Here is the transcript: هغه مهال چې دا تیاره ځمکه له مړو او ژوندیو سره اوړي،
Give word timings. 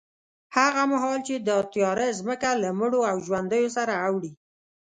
هغه 0.57 0.81
مهال 0.91 1.19
چې 1.27 1.35
دا 1.47 1.57
تیاره 1.73 2.07
ځمکه 2.19 2.49
له 2.63 2.69
مړو 2.79 3.01
او 3.11 3.17
ژوندیو 3.25 3.73
سره 3.77 3.93
اوړي، 4.07 4.31